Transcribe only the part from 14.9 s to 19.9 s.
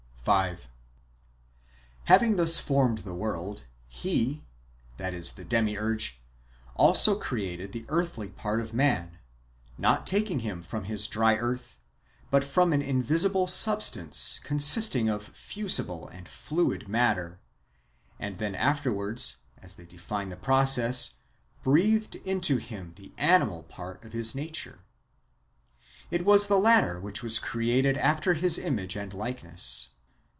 of fusible and fluid matter, and then afterwards, as they